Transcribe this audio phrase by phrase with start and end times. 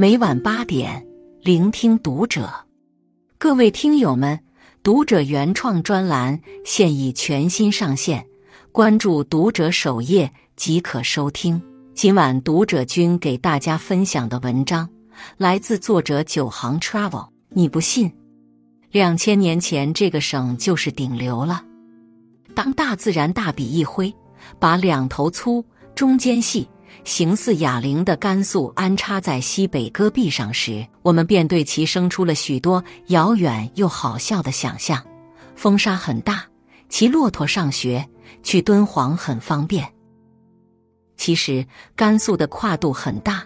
[0.00, 1.04] 每晚八点，
[1.42, 2.48] 聆听读者。
[3.36, 4.38] 各位听友们，
[4.80, 8.24] 读者原创专栏现已全新上线，
[8.70, 11.60] 关注读者首页即可收听。
[11.96, 14.88] 今晚读者君给大家分享的文章
[15.36, 17.26] 来自作者九行 travel。
[17.48, 18.08] 你不信？
[18.92, 21.64] 两千年前这个省就是顶流了。
[22.54, 24.14] 当大自然大笔一挥，
[24.60, 25.64] 把两头粗、
[25.96, 26.68] 中间细。
[27.08, 35.02] 形似哑铃的甘肃安插在西北戈壁上时，我们便对其生出了许多遥远又好笑的想象。
[35.56, 36.44] 风沙很大，
[36.90, 38.06] 骑骆驼上学
[38.42, 39.90] 去敦煌很方便。
[41.16, 41.66] 其实
[41.96, 43.42] 甘肃的跨度很大，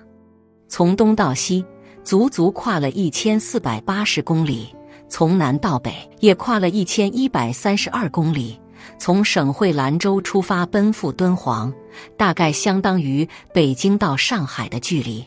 [0.67, 1.65] 从东到西
[2.03, 4.75] 足足跨了一千四百八十公里，
[5.09, 8.61] 从南到北也跨了一千一百三十二公里。
[8.98, 11.73] 从省会兰州出发奔赴敦煌，
[12.17, 15.25] 大概相当于北京到上海的距离。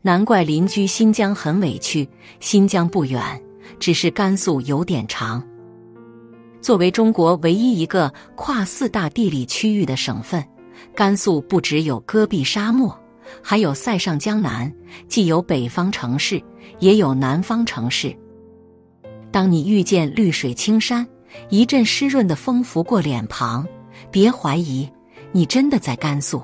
[0.00, 2.08] 难怪邻居新疆很委屈。
[2.40, 3.20] 新疆不远，
[3.78, 5.42] 只是甘肃有点长。
[6.60, 10.44] 作为中国唯一一个跨四大地理区域的省份，
[10.94, 12.98] 甘肃不只有戈壁沙漠，
[13.42, 14.72] 还有塞上江南，
[15.08, 16.42] 既有北方城市，
[16.80, 18.16] 也有南方城市。
[19.30, 21.06] 当你遇见绿水青山。
[21.48, 23.66] 一阵湿润的风拂过脸庞，
[24.10, 24.86] 别怀疑，
[25.32, 26.42] 你真的在甘肃。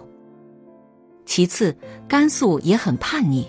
[1.24, 1.76] 其次，
[2.08, 3.46] 甘肃也很叛逆，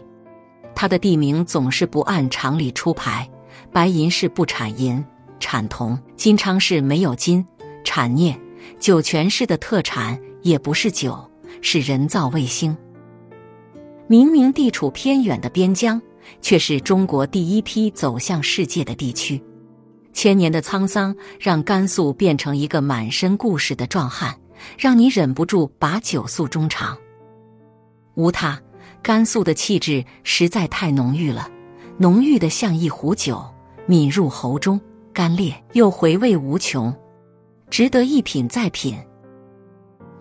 [0.75, 3.27] 它的地名总是不按常理出牌。
[3.71, 5.03] 白银市不产银，
[5.39, 7.45] 产铜；金昌市没有金，
[7.83, 8.33] 产镍；
[8.79, 11.17] 酒泉市的特产也不是酒，
[11.61, 12.75] 是人造卫星。
[14.07, 16.01] 明明地处偏远的边疆，
[16.41, 19.41] 却是中国第一批走向世界的地区。
[20.13, 24.35] 千年的沧桑让甘肃变成一个满身故事的壮汉，
[24.77, 26.97] 让你忍不住把酒诉衷肠。
[28.15, 28.61] 无他，
[29.01, 31.49] 甘肃的气质实在太浓郁了，
[31.97, 33.43] 浓郁的像一壶酒，
[33.87, 34.79] 抿入喉中，
[35.13, 36.93] 干裂又回味无穷，
[37.69, 38.97] 值得一品再品。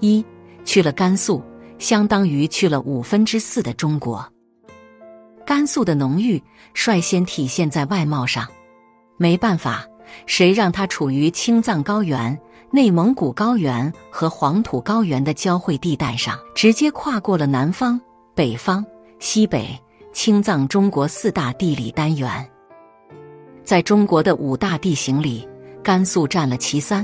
[0.00, 0.24] 一
[0.64, 1.42] 去了甘肃，
[1.78, 4.24] 相当于去了五分之四的中国。
[5.44, 6.40] 甘肃的浓郁
[6.74, 8.46] 率先体现在外貌上。
[9.16, 9.84] 没办法，
[10.26, 12.38] 谁让它处于青藏高原、
[12.70, 17.98] 内蒙古高原和黄土高原的交汇地带上，直接跨过了南方、
[18.34, 18.84] 北方、
[19.18, 19.68] 西北、
[20.12, 22.46] 青藏中国四大地理单元。
[23.64, 25.48] 在中国的五大地形里，
[25.82, 27.02] 甘肃占了其三；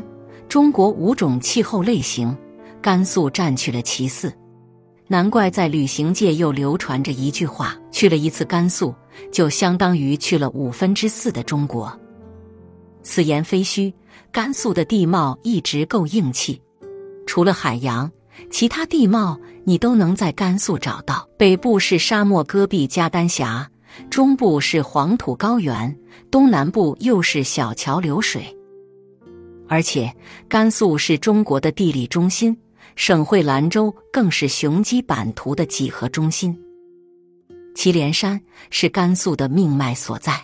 [0.50, 2.36] 中国五种气候类型，
[2.82, 4.30] 甘肃占据了其四。
[5.06, 8.94] 难怪在旅行界又流传着一句话：去了一次甘肃，
[9.32, 11.98] 就相当于去了五分之四的中国。
[13.04, 13.94] 此言非虚，
[14.32, 16.60] 甘肃的地貌一直够硬气。
[17.26, 18.10] 除了海洋，
[18.50, 21.28] 其他地貌你都能在甘肃找到。
[21.38, 23.70] 北部是沙漠戈壁加丹霞，
[24.10, 25.96] 中部是黄土高原，
[26.30, 28.44] 东南部又是小桥流水。
[29.68, 30.12] 而且，
[30.48, 32.56] 甘肃是中国的地理中心，
[32.96, 36.58] 省会兰州更是雄鸡版图的几何中心。
[37.74, 40.38] 祁连山是甘肃的命脉所在，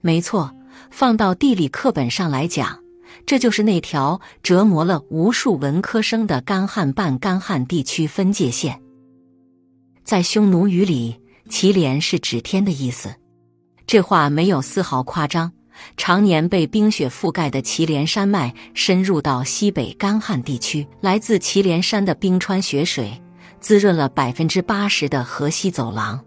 [0.00, 0.50] 没错。
[0.90, 2.78] 放到地理课本上来讲，
[3.24, 8.80] 这就是那条折磨了无数文科生的干旱半干旱地区分界线。
[10.04, 11.20] 在匈奴语里
[11.50, 13.14] ，“祁连”是指天的意思，
[13.86, 15.52] 这话没有丝毫夸张。
[15.98, 23.20] 常年被冰雪覆盖的祁连山脉深入到西北干旱地区，来自祁连山的冰川雪水
[23.60, 26.24] 滋润了百分之八十的河西走廊。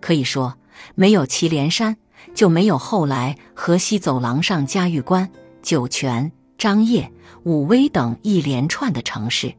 [0.00, 0.56] 可以说，
[0.94, 1.96] 没有祁连山。
[2.34, 5.28] 就没有后来河西走廊上嘉峪关、
[5.62, 7.10] 酒泉、张掖、
[7.44, 9.52] 武威等一连串的城市。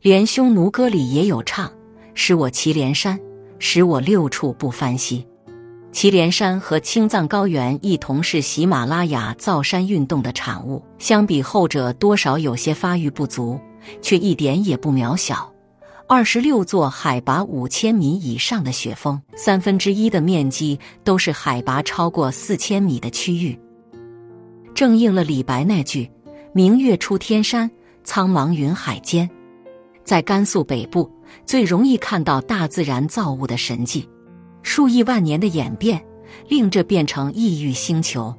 [0.00, 1.70] 连匈奴歌里也有唱
[2.14, 3.18] ：“使我祁连山，
[3.58, 5.26] 使我六处不翻稀。”
[5.92, 13.58] 祁连山和青藏高原一同是喜马拉雅造山运动的产物，相比后者多少有些发育不足，
[14.00, 15.52] 却一点也不渺小。
[16.12, 23.56] 二十六座海拔五千米以上的雪峰，三分之一的面积都是海拔超过四千米的区域，
[24.74, 26.10] 正应了李白那句
[26.52, 27.70] “明月出天山，
[28.02, 29.30] 苍茫云海间”。
[30.02, 31.08] 在甘肃北部，
[31.44, 34.08] 最容易看到大自然造物的神迹，
[34.64, 36.04] 数亿万年的演变，
[36.48, 38.34] 令这变成异域星球。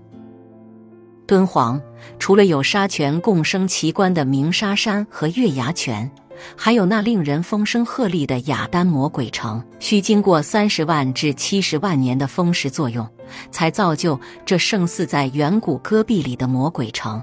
[1.26, 1.82] 敦煌
[2.20, 6.12] 除了有沙泉共生奇观的鸣沙山和月牙泉。
[6.56, 13.08] 还有那令人风声鹤唳的雅丹魔鬼城，需经过三十万至七十万年的风蚀作用，
[13.52, 17.22] 才造就这胜似在远古戈壁里的魔鬼城。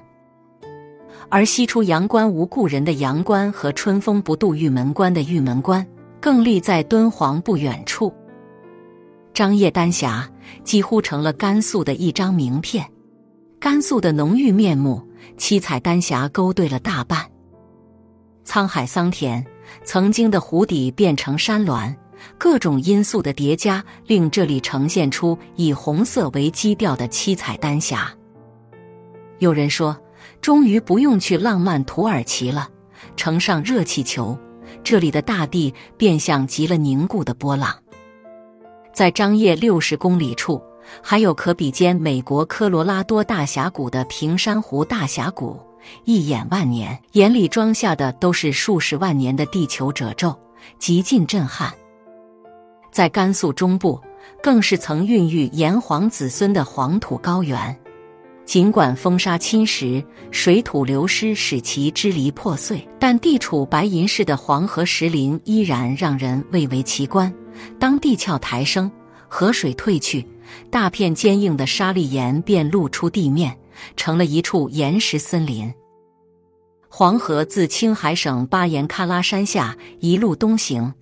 [1.29, 5.87] 而西出阳关无故人的阳关和春风不度玉门关的玉门关，
[6.21, 8.13] 更立在敦煌不远处。
[9.35, 10.29] 张掖丹霞
[10.65, 12.87] 几乎成了甘肃的一张名片，
[13.61, 15.07] 甘肃的浓郁面目，
[15.37, 17.27] 七彩丹霞勾兑了大半。
[18.49, 19.45] 沧海桑田，
[19.85, 21.95] 曾经的湖底变成山峦，
[22.39, 28.11] 各种因素的叠加，令这里呈现出以红色为基调的七彩丹霞。
[29.39, 29.95] 有人说，
[30.41, 32.71] 终于不用去浪漫土耳其了，
[33.17, 34.35] 乘上热气球，
[34.83, 37.77] 这里的大地便像极了凝固的波浪。
[38.95, 40.59] 在张掖六十公里处，
[41.03, 45.61] 还有可比肩美国科罗拉多大峡谷的平山湖大峡谷，
[46.05, 50.37] 一眼万年，眼里装下的都是数十万年的地球褶皱，
[50.79, 51.73] 极尽震撼。
[52.91, 54.01] 在甘肃中部，
[54.43, 57.77] 更是曾孕育炎黄子孙的黄土高原。
[58.45, 67.31] 尽管风沙侵蚀、水土流失使其支离破碎，但地处白银市的黄河石林依然让人蔚为奇观。
[67.79, 68.91] 当地壳抬升，
[69.29, 70.27] 河水退去，
[70.71, 73.55] 大片坚硬的沙砾岩便露出地面，
[73.97, 75.73] 成了一处岩石森林。
[76.89, 80.93] 黄河自青海省巴颜喀拉山下一路东行，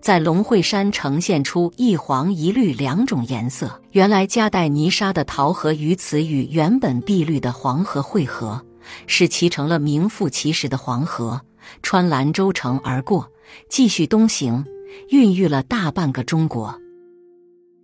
[0.00, 3.80] 在龙会山呈现出一黄一绿两种颜色。
[3.92, 8.60] 原来夹带泥沙的桃河鱼此与原本碧绿的黄河汇合，
[9.06, 11.40] 使其成了名副其实的黄河，
[11.82, 13.30] 穿兰州城而过，
[13.68, 14.64] 继续东行。
[15.10, 16.74] 孕育了大半个中国，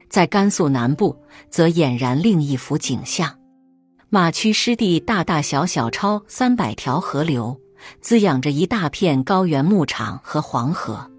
[0.08, 1.14] 在甘肃南部
[1.50, 3.41] 则俨然另一幅景象。
[4.14, 7.58] 马区湿地大大小小超三百条河流，
[8.02, 11.10] 滋养着一大片高原牧场和黄河。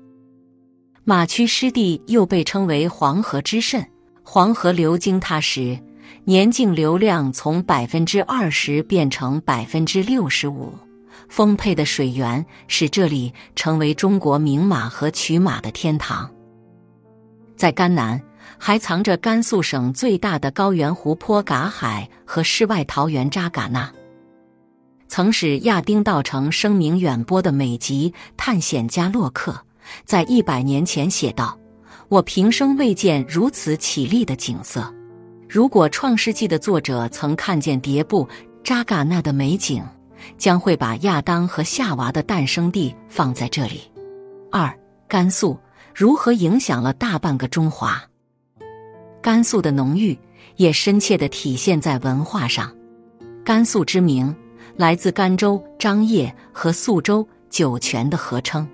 [1.03, 3.83] 马区湿地又被称为黄河之肾，
[4.21, 5.75] 黄河流经它时，
[6.25, 10.71] 年净流量从百分之二十变成百分之六十五。
[11.27, 16.29] 丰沛的水源使这里成为中国名马和骑马的天堂。
[17.55, 18.21] 在甘南，
[18.57, 23.91] 还藏着甘肃省最大的高原湖泊嘎海和世外桃源扎尕那。
[25.07, 29.55] 曾使亚丁道成声名远播的美籍探险家洛克，
[30.03, 31.57] 在一百年前写道
[32.09, 34.93] ：“我平生未见如此绮丽的景色。
[35.47, 38.27] 如果《创世纪》的作者曾看见迭部
[38.63, 39.83] 扎尕那的美景。”
[40.37, 43.81] 将会把亚当和夏娃的诞生地放在这里。
[44.49, 44.73] 二、
[45.05, 45.59] 甘肃
[45.93, 48.01] 如何影响了大半个中华？
[49.23, 50.19] 甘肃的浓郁
[50.57, 52.69] 也深切地体现在文化上。
[53.41, 54.35] 甘肃之名
[54.75, 58.67] 来自甘州、张掖和肃州酒泉的合称。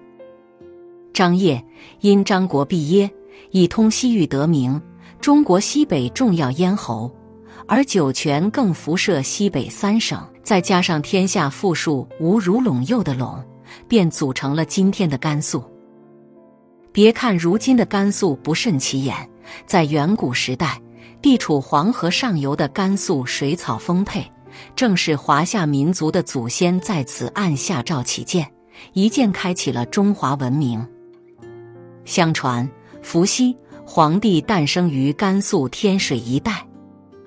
[1.13, 1.63] 张掖
[1.99, 3.07] 因张国毕耶
[3.51, 4.81] 以通西域得名，
[5.21, 7.15] 中国西北重要咽喉。
[7.67, 13.39] 而酒泉更辐射西北三省，再加上天下富庶无如陇右的陇，
[13.87, 15.63] 便组成了今天的甘肃。
[16.91, 19.15] 别看如今的甘肃不甚起眼，
[19.65, 20.81] 在远古时代，
[21.21, 24.23] 地处黄河上游的甘肃水草丰沛，
[24.75, 28.49] 正是华夏民族的祖先在此按下照起剑，
[28.93, 30.85] 一剑开启了中华文明。
[32.05, 32.69] 相传，
[33.01, 33.55] 伏羲
[33.85, 36.65] 皇帝诞生于甘肃天水一带。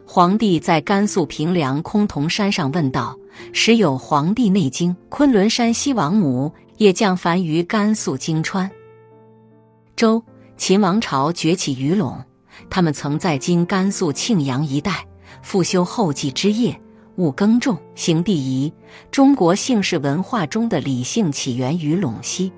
[0.05, 3.17] 皇帝在甘肃平凉崆峒山上问道
[3.55, 8.71] ：“时有《黄帝内经》，昆仑山西王母也降凡于甘肃泾川。
[9.97, 10.23] 周
[10.63, 12.23] 秦王朝崛起于陇，
[12.71, 15.05] 他们曾在今甘肃庆阳一带
[15.43, 16.81] 复修后继之业，
[17.17, 18.73] 务耕种，行地仪。
[19.11, 22.53] 中国姓氏文化中的李姓起源于陇西，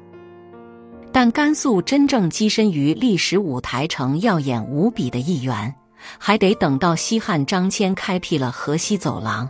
[1.13, 5.75] 但甘肃真正跻身于历史舞台成耀眼无比的一员。”
[6.19, 9.49] 还得等到西汉张骞开辟了河西走廊。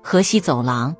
[0.00, 0.94] 河西走廊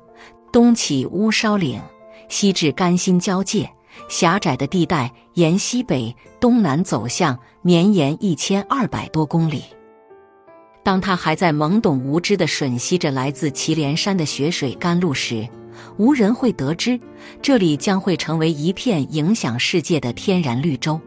[0.51, 1.81] 东起乌梢岭，
[2.27, 3.71] 西至甘新交界，
[4.07, 9.63] 狭窄的地带沿西北、东南走向，绵延一千二百多公里。
[10.83, 15.47] 当他还在懵懂无知地吮吸着来自祁连山的雪水甘露时，
[15.97, 16.99] 无人会得知，
[17.41, 20.99] 这里将会成为一片影响世界的天然绿洲。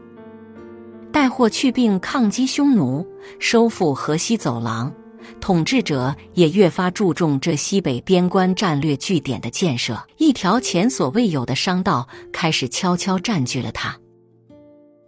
[1.11, 3.05] 带货去病抗击匈奴，
[3.39, 4.93] 收复河西走廊，
[5.41, 10.03] 统治者也越发注重这西北边关战略据点的建设。
[10.17, 13.97] 一条前所未有的商道开始悄悄占据了它。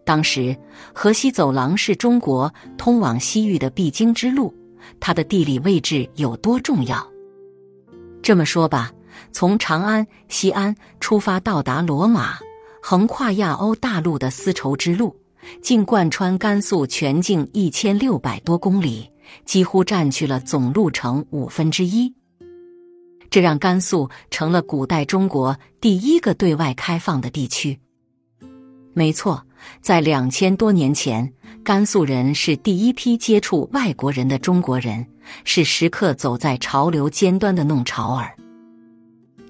[0.04, 0.56] 当时，
[0.92, 4.54] 河西走廊是中国通往西域的必经之路，
[5.00, 7.06] 它的地理位置有多重要？
[8.22, 8.92] 这么说吧，
[9.32, 12.38] 从长安、西安出发，到达罗马，
[12.82, 15.16] 横跨亚欧大陆的丝绸之路。
[15.60, 19.10] 竟贯穿甘肃全境一千六百多公里，
[19.44, 22.12] 几乎占据了总路程五分之一。
[23.30, 27.78] 这让甘肃成了古代中国第一个对外开放的地区。
[28.94, 29.42] 没错，
[29.80, 31.32] 在两千多年前，
[31.64, 35.06] 甘肃人是第一批接触外国人的中国人，
[35.44, 38.36] 是时刻走在潮流尖端的弄潮儿。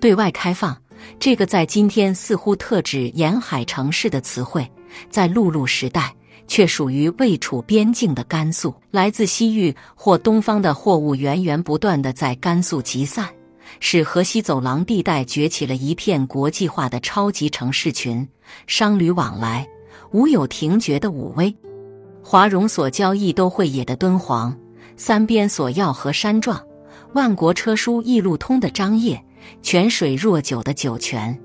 [0.00, 0.80] 对外开放
[1.18, 4.70] 这个在今天似乎特指沿海城市的词汇，
[5.10, 6.14] 在陆路时代
[6.46, 8.75] 却属于未处边境的甘肃。
[8.90, 13.28] 来自西域或东方的货物源源不断的在甘肃集散。
[13.80, 18.28] 使河西走廊地带崛起了一片国际化的超级城市群，
[18.66, 19.66] 商旅往来
[20.11, 21.54] 无有停绝的武威，
[22.22, 24.54] 华容所交易都会野的敦煌，
[24.96, 26.62] 三边索要和山壮，
[27.14, 29.18] 万国车书一路通的张掖，
[29.62, 31.37] 泉水若酒的酒泉。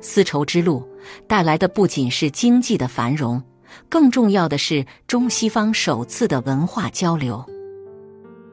[0.00, 0.86] 丝绸之路
[1.28, 3.40] 带来的不仅是经济的繁荣，
[3.88, 7.44] 更重要的是中西方首次的文化交流。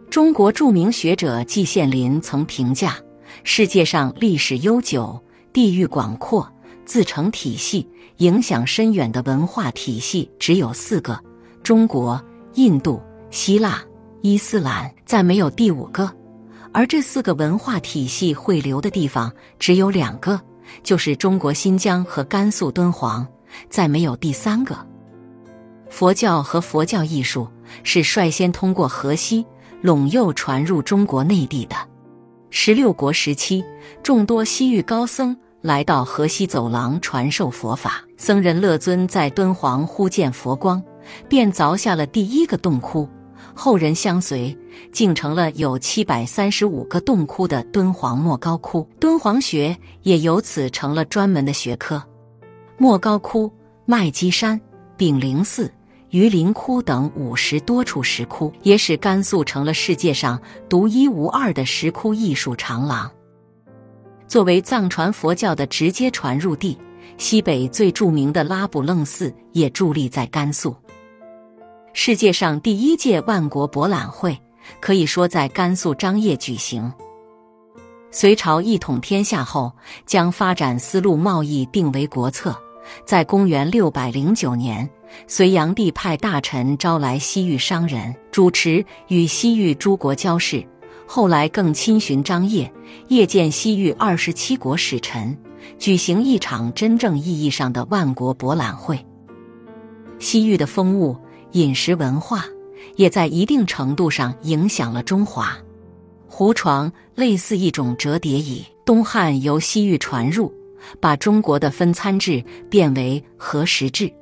[0.10, 2.96] 中国著名学者季羡林曾评价：
[3.44, 5.20] 世界上历史悠久、
[5.52, 6.48] 地域广阔、
[6.86, 7.88] 自成体系、
[8.18, 11.20] 影响深远的文化体系只有四个：
[11.64, 13.02] 中国、印度、
[13.32, 13.84] 希腊、
[14.22, 16.12] 伊斯兰，再没有第五个。
[16.72, 20.40] 而这四个文化体系汇流的地方只有两个，
[20.84, 23.28] 就是中国新疆和甘肃敦煌，
[23.70, 24.78] 再没有第三个。
[25.94, 27.48] 佛教和佛教艺术
[27.84, 29.46] 是率先通过河西。
[29.84, 31.76] 陇右传入中国内地的
[32.50, 33.64] 十六国时期，
[34.02, 38.04] 众多西域高僧来到河西走廊传授佛法。
[38.18, 40.82] 僧人乐尊在敦煌忽见佛光，
[41.30, 43.08] 便凿下了第一个洞窟。
[43.54, 44.58] 后人相随，
[44.92, 48.88] 竟成了有七百三十五个洞窟的敦煌莫高窟。
[49.00, 52.02] 敦煌学也由此成了专门的学科。
[52.78, 53.52] 莫高窟、
[53.86, 54.60] 麦积山、
[54.98, 55.70] 炳灵寺。
[56.14, 60.40] 榆林窟等五十多处石窟，也使甘肃成了世界上
[60.70, 63.12] 独一无二的石窟艺术长廊。
[64.28, 66.78] 作为藏传佛教的直接传入地，
[67.18, 70.76] 西北最著名的拉卜楞寺也伫立在甘肃。
[71.94, 74.40] 世界上第一届万国博览会
[74.80, 76.94] 可以说在甘肃张掖举行。
[78.12, 79.72] 隋朝一统天下后，
[80.06, 82.56] 将发展丝路贸易定为国策，
[83.06, 84.90] 在公元六百零九年。
[85.28, 90.58] 隋炀帝派大臣招来西域商人，主持与西域诸国交涉。
[91.06, 92.68] 后来更亲寻张掖，
[93.10, 95.38] 谒见西域二十七国使臣，
[95.78, 98.98] 举行一场真正意义上的万国博览会。
[100.18, 101.16] 西域的风物、
[101.52, 102.46] 饮食文化，
[102.96, 105.56] 也在一定程度上影响了中华。
[106.28, 110.52] 胡床类似一种折叠椅，东汉由西域传入，
[111.00, 114.14] 把中国的分餐制变为合食制。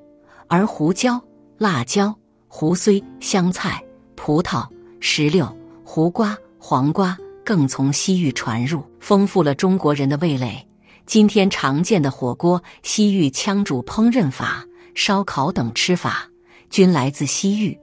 [0.47, 1.21] 而胡椒、
[1.57, 2.13] 辣椒、
[2.47, 3.83] 胡荽、香菜、
[4.15, 4.67] 葡萄、
[4.99, 5.47] 石榴、
[5.83, 10.67] 胡瓜、黄瓜更从西域传入，丰富了中国人的味蕾。
[11.05, 16.29] 今天常见的火锅、西域羌煮烹饪法、烧烤等吃法，
[16.69, 17.77] 均来自西域。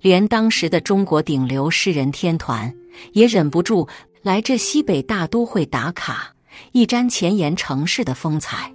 [0.00, 2.74] 连当时的中国顶流诗人天团，
[3.12, 3.86] 也忍不住
[4.22, 6.34] 来这西北大都会打卡，
[6.72, 8.72] 一沾前沿城市的风采。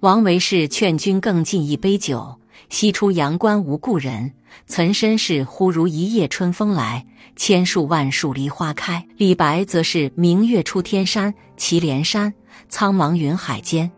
[0.00, 2.38] 王维是劝君更尽一杯酒，
[2.68, 4.32] 西出阳关无故人。
[4.66, 7.04] 岑参是忽如一夜春风来，
[7.34, 9.04] 千树万树梨花开。
[9.16, 12.32] 李白则是明月出天山，祁连山，
[12.68, 13.90] 苍茫云海间。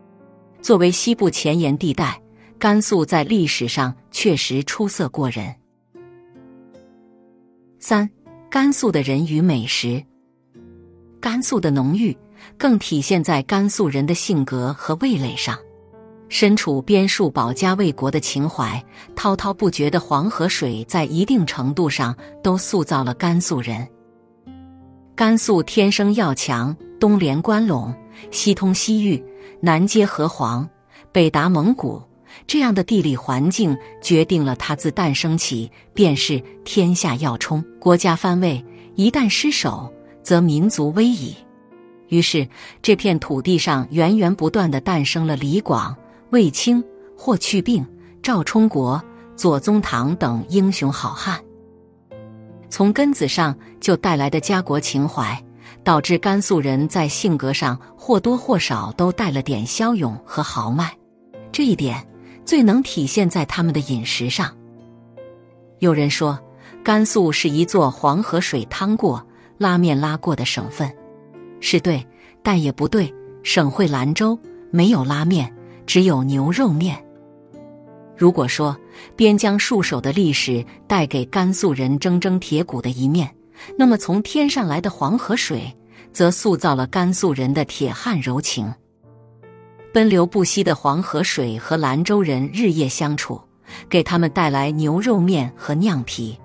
[0.61, 2.19] 作为西部前沿地带，
[2.57, 5.53] 甘肃在历史上确实出色过人。
[7.79, 8.09] 三，
[8.49, 10.03] 甘肃的人与美食，
[11.21, 12.17] 甘肃的浓郁
[12.57, 15.57] 更体现在甘肃人的性格和味蕾上。
[16.29, 18.83] 身处边戍保家卫国的情怀，
[19.15, 22.13] 滔滔不绝的黄河水，在一定程度上
[22.43, 23.87] 都塑造了甘肃人。
[25.15, 27.95] 甘肃天生要强，东连关陇，
[28.29, 29.23] 西通西域，
[29.61, 30.67] 南接河湟，
[31.13, 32.03] 北达蒙古，
[32.45, 37.63] 这样的地理环境决定了它自诞生起便是天下要冲。
[37.79, 38.63] 国家藩位
[38.95, 39.91] 一旦失守，
[40.21, 41.33] 则民族危矣。
[42.09, 42.47] 于是，
[42.81, 45.95] 这片土地上源源不断的诞生了李广。
[46.31, 46.83] 卫青、
[47.17, 47.87] 霍去病、
[48.21, 49.01] 赵充国、
[49.33, 51.39] 左宗棠等英雄好汉，
[52.69, 55.41] 从根子上就带来的家国情怀，
[55.85, 60.93] 导致甘肃人在性格上或多或少都带了点骁勇和豪迈。
[61.49, 62.05] 这一点
[62.43, 64.53] 最能体现在他们的饮食上。
[65.79, 66.37] 有人说，
[66.83, 69.25] 甘肃是一座黄河水汤过、
[69.57, 70.93] 拉面拉过的省份，
[71.59, 72.05] 是对，
[72.43, 73.13] 但也不对。
[73.43, 74.37] 省会兰州
[74.71, 75.53] 没有拉面。
[75.87, 77.01] 只有牛肉面。
[78.17, 78.77] 如果说
[79.15, 83.33] 边疆戍守的历史带给甘肃人铮铮铁骨的一面，
[83.77, 85.73] 那么从天上来的黄河水，
[86.11, 88.69] 则塑造了甘肃人的铁汉柔情。
[89.93, 93.39] 奔流不息的黄河水和兰州人日夜相处，
[93.87, 96.37] 给他们带来牛肉面和酿皮。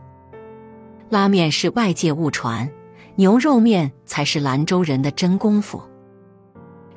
[1.11, 2.71] 拉面是外界误传，
[3.16, 5.83] 牛肉面才是兰州人的真功夫。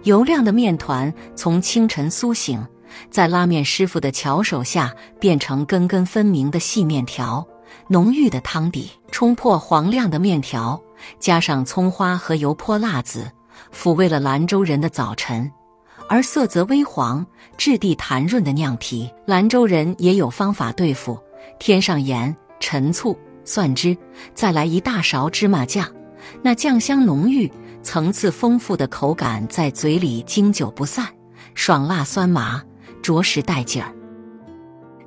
[0.03, 2.65] 油亮的面团从清晨苏醒，
[3.09, 7.45] 在拉面师傅的巧手下变成根根分明的细面条。
[7.87, 10.79] 浓郁的汤底冲破黄亮的面条，
[11.19, 13.29] 加上葱花和油泼辣子，
[13.73, 15.51] 抚慰了兰州人的早晨。
[16.07, 17.25] 而色泽微黄、
[17.57, 21.19] 质地弹润的酿皮，兰州人也有方法对付：
[21.59, 23.97] 添上盐、陈醋、蒜汁，
[24.35, 25.87] 再来一大勺芝麻酱，
[26.41, 27.51] 那酱香浓郁、
[27.81, 31.07] 层次丰富的口感在嘴里经久不散，
[31.53, 32.63] 爽辣酸麻，
[33.01, 33.93] 着实带劲儿。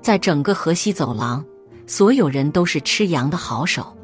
[0.01, 1.45] 在整个河西走廊。
[1.91, 3.97] 所有人都是吃羊的好手，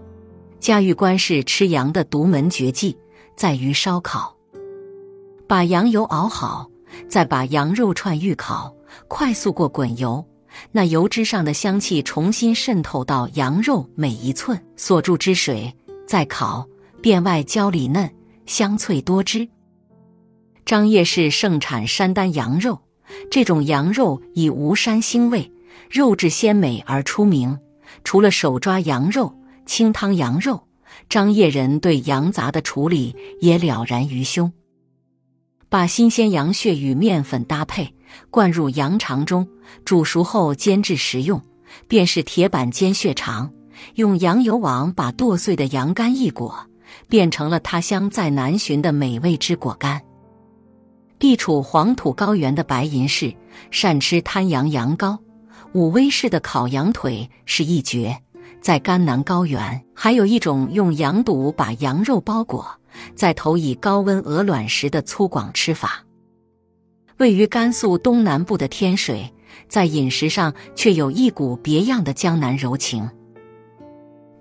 [0.58, 2.96] 嘉峪关是吃羊的独门绝技，
[3.36, 4.34] 在于烧烤。
[5.46, 6.66] 把羊油熬好，
[7.10, 8.74] 再把羊肉串预烤，
[9.06, 10.24] 快速过滚油，
[10.72, 15.70] 那油脂上的香气重新渗透到羊肉每一寸，锁住汁水，
[16.08, 16.66] 再烤，
[17.04, 18.10] 变外焦里嫩，
[18.46, 19.46] 香脆多汁。
[20.64, 22.80] 张掖市盛产山丹羊肉，
[23.30, 25.52] 这种羊肉以无膻腥味，
[25.90, 27.58] 肉质鲜美而出名。
[28.04, 30.66] 除了手抓羊肉、清汤羊肉，
[31.10, 34.50] 张掖人对羊杂的处理也了然于胸。
[35.68, 37.94] 把新鲜羊血与面粉搭配，
[38.30, 39.46] 灌入羊肠中，
[39.84, 41.42] 煮熟后煎制食用，
[41.86, 43.52] 便是铁板煎血肠。
[43.96, 46.66] 用羊油网把剁碎的羊肝一裹，
[47.08, 50.00] 变成了他乡再难寻的美味之果干。
[51.18, 53.34] 地处黄土高原的白银市，
[53.70, 55.18] 善吃滩羊羊羔。
[55.72, 58.16] 武威市的烤羊腿是一绝，
[58.60, 62.66] 在甘南高原还有一种用羊肚把羊肉包裹，
[63.14, 66.04] 再投以高温鹅卵石的粗犷吃法。
[67.18, 69.32] 位于甘肃东南部的天水，
[69.68, 73.08] 在饮食上却有一股别样的江南柔情。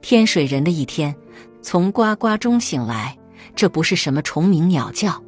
[0.02, 1.16] 天水人的一天，
[1.64, 3.18] 从呱呱中醒来，
[3.56, 5.20] 这不是什么虫鸣鸟叫，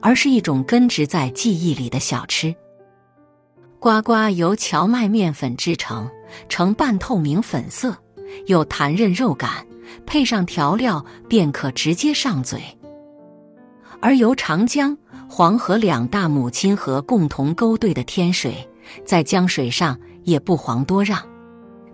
[0.00, 2.54] 而是一种根植在记忆里的小吃。
[3.78, 6.10] 呱呱由荞麦面粉制成，
[6.48, 7.96] 呈半透明粉色，
[8.46, 9.64] 有弹韧肉感，
[10.04, 12.60] 配上调料便可直接上嘴。
[14.00, 14.96] 而由长江、
[15.28, 18.68] 黄河两大母亲河共同勾兑的天水，
[19.04, 21.22] 在江水上也不遑多让。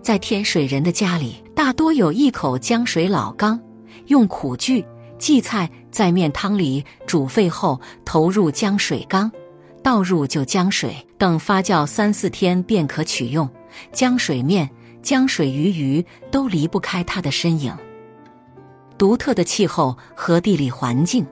[0.01, 3.59] 在天水人的家里，大多有一口江水老缸，
[4.07, 4.83] 用苦苣、
[5.17, 9.31] 荠菜在面汤里煮沸后，投入江水缸。
[9.81, 13.49] 倒入就江水，等发酵三四天便可取用。
[13.91, 14.69] 江水面、
[15.01, 17.75] 江水鱼鱼都离不开它的身影。
[18.97, 21.25] 独特的气候和地理环境，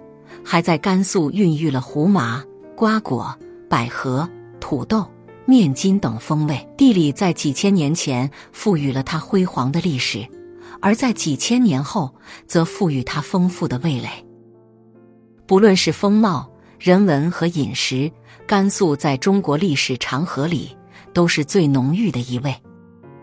[0.44, 2.44] 还在甘肃孕育了胡麻、
[2.76, 3.34] 瓜果、
[3.70, 4.30] 百合、
[4.60, 5.10] 土豆、
[5.46, 6.68] 面筋等风味。
[6.76, 10.28] 地理在几千年前赋予了它辉煌的历史，
[10.82, 12.13] 而在几千年后，
[12.48, 14.10] 则赋予它丰富的味蕾。
[15.46, 18.12] 不论是风貌、人文和饮食。
[18.48, 20.76] 甘肃在中国历史长河里
[21.13, 22.54] 都是最浓郁的一位。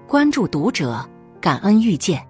[0.07, 1.07] 关注读者，
[1.39, 2.27] 感恩遇见。